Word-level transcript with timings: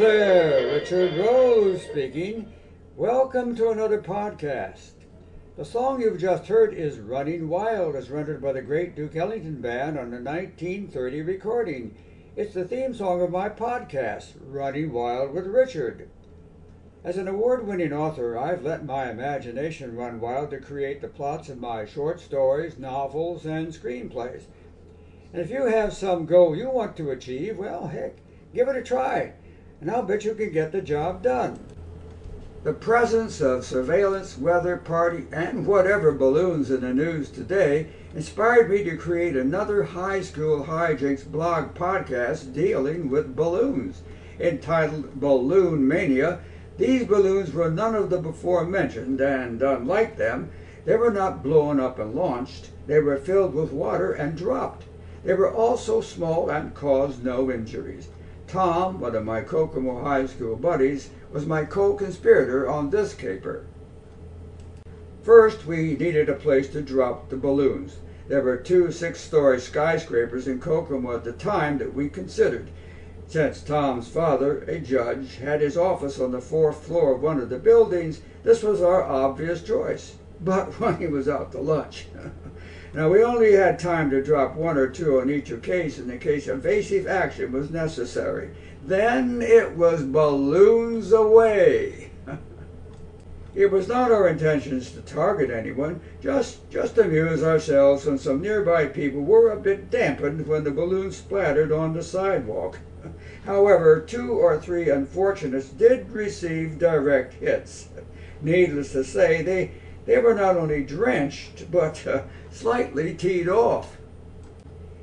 there, 0.00 0.72
Richard 0.72 1.14
Rose 1.18 1.82
speaking. 1.82 2.50
Welcome 2.96 3.54
to 3.56 3.68
another 3.68 4.00
podcast. 4.00 4.92
The 5.58 5.64
song 5.66 6.00
you've 6.00 6.18
just 6.18 6.46
heard 6.46 6.72
is 6.72 6.98
Running 6.98 7.50
Wild, 7.50 7.94
as 7.94 8.08
rendered 8.08 8.40
by 8.40 8.54
the 8.54 8.62
great 8.62 8.96
Duke 8.96 9.14
Ellington 9.14 9.60
Band 9.60 9.98
on 9.98 10.06
a 10.14 10.22
1930 10.22 11.20
recording. 11.20 11.94
It's 12.34 12.54
the 12.54 12.64
theme 12.64 12.94
song 12.94 13.20
of 13.20 13.30
my 13.30 13.50
podcast, 13.50 14.36
Running 14.40 14.90
Wild 14.90 15.34
with 15.34 15.46
Richard. 15.46 16.08
As 17.04 17.18
an 17.18 17.28
award 17.28 17.66
winning 17.66 17.92
author, 17.92 18.38
I've 18.38 18.62
let 18.62 18.86
my 18.86 19.10
imagination 19.10 19.96
run 19.96 20.18
wild 20.18 20.50
to 20.52 20.60
create 20.60 21.02
the 21.02 21.08
plots 21.08 21.50
of 21.50 21.60
my 21.60 21.84
short 21.84 22.20
stories, 22.20 22.78
novels, 22.78 23.44
and 23.44 23.66
screenplays. 23.68 24.44
And 25.34 25.42
if 25.42 25.50
you 25.50 25.66
have 25.66 25.92
some 25.92 26.24
goal 26.24 26.56
you 26.56 26.70
want 26.70 26.96
to 26.96 27.10
achieve, 27.10 27.58
well, 27.58 27.88
heck, 27.88 28.16
give 28.54 28.66
it 28.66 28.76
a 28.76 28.82
try 28.82 29.34
and 29.80 29.90
I'll 29.90 30.02
bet 30.02 30.24
you 30.24 30.34
can 30.34 30.52
get 30.52 30.72
the 30.72 30.82
job 30.82 31.22
done. 31.22 31.58
The 32.62 32.74
presence 32.74 33.40
of 33.40 33.64
surveillance, 33.64 34.36
weather, 34.36 34.76
party, 34.76 35.24
and 35.32 35.66
whatever 35.66 36.12
balloons 36.12 36.70
in 36.70 36.82
the 36.82 36.92
news 36.92 37.30
today 37.30 37.86
inspired 38.14 38.68
me 38.68 38.84
to 38.84 38.98
create 38.98 39.34
another 39.34 39.82
high 39.84 40.20
school 40.20 40.64
hijinks 40.64 41.24
blog 41.24 41.74
podcast 41.74 42.52
dealing 42.52 43.08
with 43.08 43.34
balloons. 43.34 44.02
Entitled 44.38 45.18
Balloon 45.18 45.88
Mania, 45.88 46.40
these 46.76 47.06
balloons 47.06 47.52
were 47.52 47.70
none 47.70 47.94
of 47.94 48.10
the 48.10 48.18
before 48.18 48.66
mentioned, 48.66 49.20
and 49.22 49.62
unlike 49.62 50.16
them, 50.16 50.50
they 50.84 50.96
were 50.96 51.10
not 51.10 51.42
blown 51.42 51.80
up 51.80 51.98
and 51.98 52.14
launched. 52.14 52.68
They 52.86 53.00
were 53.00 53.16
filled 53.16 53.54
with 53.54 53.72
water 53.72 54.12
and 54.12 54.36
dropped. 54.36 54.84
They 55.24 55.34
were 55.34 55.52
also 55.52 56.02
small 56.02 56.50
and 56.50 56.74
caused 56.74 57.24
no 57.24 57.50
injuries. 57.50 58.08
Tom, 58.50 58.98
one 58.98 59.14
of 59.14 59.24
my 59.24 59.42
Kokomo 59.42 60.02
High 60.02 60.26
School 60.26 60.56
buddies, 60.56 61.10
was 61.30 61.46
my 61.46 61.64
co-conspirator 61.64 62.68
on 62.68 62.90
this 62.90 63.14
caper. 63.14 63.64
First, 65.22 65.66
we 65.66 65.96
needed 65.96 66.28
a 66.28 66.34
place 66.34 66.68
to 66.70 66.82
drop 66.82 67.28
the 67.28 67.36
balloons. 67.36 67.98
There 68.26 68.42
were 68.42 68.56
two 68.56 68.90
six-story 68.90 69.60
skyscrapers 69.60 70.48
in 70.48 70.58
Kokomo 70.58 71.14
at 71.14 71.22
the 71.22 71.30
time 71.30 71.78
that 71.78 71.94
we 71.94 72.08
considered. 72.08 72.70
Since 73.28 73.62
Tom's 73.62 74.08
father, 74.08 74.62
a 74.62 74.80
judge, 74.80 75.36
had 75.36 75.60
his 75.60 75.76
office 75.76 76.18
on 76.18 76.32
the 76.32 76.40
fourth 76.40 76.84
floor 76.84 77.14
of 77.14 77.22
one 77.22 77.38
of 77.38 77.50
the 77.50 77.58
buildings, 77.60 78.20
this 78.42 78.64
was 78.64 78.82
our 78.82 79.04
obvious 79.04 79.62
choice. 79.62 80.16
But 80.40 80.72
when 80.80 80.96
he 80.96 81.06
was 81.06 81.28
out 81.28 81.52
to 81.52 81.60
lunch, 81.60 82.08
Now, 82.92 83.08
we 83.08 83.22
only 83.22 83.52
had 83.52 83.78
time 83.78 84.10
to 84.10 84.22
drop 84.22 84.56
one 84.56 84.76
or 84.76 84.88
two 84.88 85.20
on 85.20 85.30
each 85.30 85.52
occasion 85.52 86.10
in 86.10 86.18
case 86.18 86.48
evasive 86.48 87.06
action 87.06 87.52
was 87.52 87.70
necessary. 87.70 88.50
Then 88.84 89.40
it 89.42 89.76
was 89.76 90.02
balloons 90.02 91.12
away. 91.12 92.10
it 93.54 93.70
was 93.70 93.86
not 93.86 94.10
our 94.10 94.26
intentions 94.26 94.90
to 94.90 95.02
target 95.02 95.50
anyone, 95.50 96.00
just, 96.20 96.68
just 96.68 96.98
amuse 96.98 97.44
ourselves 97.44 98.08
and 98.08 98.20
some 98.20 98.40
nearby 98.40 98.86
people 98.86 99.20
were 99.20 99.52
a 99.52 99.60
bit 99.60 99.88
dampened 99.88 100.48
when 100.48 100.64
the 100.64 100.72
balloons 100.72 101.16
splattered 101.16 101.70
on 101.70 101.92
the 101.92 102.02
sidewalk. 102.02 102.80
However, 103.46 104.00
two 104.00 104.32
or 104.32 104.58
three 104.58 104.90
unfortunates 104.90 105.68
did 105.68 106.10
receive 106.10 106.80
direct 106.80 107.34
hits. 107.34 107.88
Needless 108.42 108.92
to 108.92 109.04
say, 109.04 109.42
they, 109.42 109.70
they 110.10 110.18
were 110.18 110.34
not 110.34 110.56
only 110.56 110.82
drenched, 110.82 111.70
but 111.70 112.04
uh, 112.04 112.22
slightly 112.50 113.14
teed 113.14 113.48
off. 113.48 113.96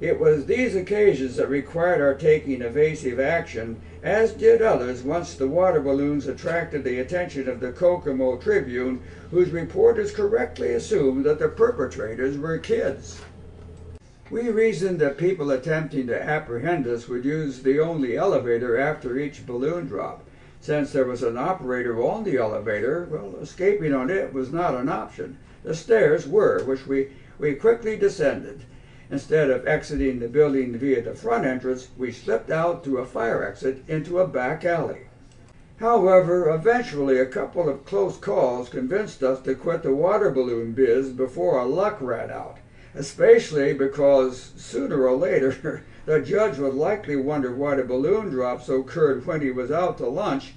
It 0.00 0.18
was 0.18 0.46
these 0.46 0.74
occasions 0.74 1.36
that 1.36 1.48
required 1.48 2.00
our 2.00 2.14
taking 2.14 2.60
evasive 2.60 3.20
action, 3.20 3.80
as 4.02 4.32
did 4.32 4.60
others 4.60 5.04
once 5.04 5.36
the 5.36 5.46
water 5.46 5.80
balloons 5.80 6.26
attracted 6.26 6.82
the 6.82 6.98
attention 6.98 7.48
of 7.48 7.60
the 7.60 7.70
Kokomo 7.70 8.36
Tribune, 8.38 9.00
whose 9.30 9.50
reporters 9.50 10.10
correctly 10.10 10.72
assumed 10.72 11.24
that 11.24 11.38
the 11.38 11.50
perpetrators 11.50 12.36
were 12.36 12.58
kids. 12.58 13.20
We 14.28 14.48
reasoned 14.48 14.98
that 14.98 15.18
people 15.18 15.52
attempting 15.52 16.08
to 16.08 16.20
apprehend 16.20 16.88
us 16.88 17.06
would 17.06 17.24
use 17.24 17.62
the 17.62 17.78
only 17.78 18.16
elevator 18.16 18.76
after 18.76 19.16
each 19.16 19.46
balloon 19.46 19.86
drop. 19.86 20.24
Since 20.66 20.90
there 20.90 21.04
was 21.04 21.22
an 21.22 21.38
operator 21.38 22.02
on 22.02 22.24
the 22.24 22.38
elevator, 22.38 23.06
well, 23.08 23.36
escaping 23.40 23.94
on 23.94 24.10
it 24.10 24.34
was 24.34 24.52
not 24.52 24.74
an 24.74 24.88
option. 24.88 25.38
The 25.62 25.76
stairs 25.76 26.26
were, 26.26 26.60
which 26.64 26.88
we 26.88 27.10
we 27.38 27.54
quickly 27.54 27.96
descended. 27.96 28.64
Instead 29.08 29.48
of 29.48 29.64
exiting 29.68 30.18
the 30.18 30.26
building 30.26 30.76
via 30.76 31.02
the 31.02 31.14
front 31.14 31.46
entrance, 31.46 31.86
we 31.96 32.10
slipped 32.10 32.50
out 32.50 32.82
through 32.82 32.98
a 32.98 33.06
fire 33.06 33.44
exit 33.44 33.84
into 33.86 34.18
a 34.18 34.26
back 34.26 34.64
alley. 34.64 35.02
However, 35.76 36.52
eventually 36.52 37.20
a 37.20 37.26
couple 37.26 37.68
of 37.68 37.84
close 37.84 38.16
calls 38.16 38.68
convinced 38.68 39.22
us 39.22 39.40
to 39.42 39.54
quit 39.54 39.84
the 39.84 39.94
water 39.94 40.30
balloon 40.30 40.72
biz 40.72 41.10
before 41.10 41.60
our 41.60 41.66
luck 41.68 41.98
ran 42.00 42.32
out, 42.32 42.56
especially 42.96 43.74
because 43.74 44.52
sooner 44.56 45.06
or 45.06 45.16
later 45.16 45.84
the 46.06 46.20
judge 46.20 46.58
would 46.58 46.74
likely 46.74 47.14
wonder 47.14 47.54
why 47.54 47.74
the 47.74 47.84
balloon 47.84 48.30
drops 48.30 48.68
occurred 48.68 49.26
when 49.26 49.42
he 49.42 49.50
was 49.50 49.70
out 49.70 49.98
to 49.98 50.06
lunch, 50.06 50.54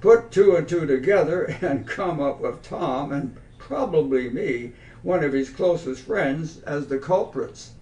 put 0.00 0.30
two 0.30 0.54
and 0.54 0.68
two 0.68 0.86
together, 0.86 1.42
and 1.60 1.86
come 1.86 2.20
up 2.20 2.40
with 2.40 2.62
Tom 2.62 3.12
and 3.12 3.36
probably 3.58 4.30
me 4.30 4.72
one 5.02 5.24
of 5.24 5.32
his 5.32 5.50
closest 5.50 6.02
friends, 6.02 6.60
as 6.62 6.86
the 6.86 6.98
culprits. 6.98 7.72